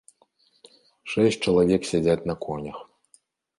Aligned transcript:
Шэсць 1.11 1.37
чалавек 1.45 1.81
сядзяць 1.91 2.19
на 2.33 2.39
конях. 2.49 2.77